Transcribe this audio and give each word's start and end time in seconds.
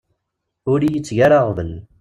Ur 0.71 0.79
iyi-tteg 0.81 1.17
ara 1.25 1.37
aɣbel. 1.41 1.71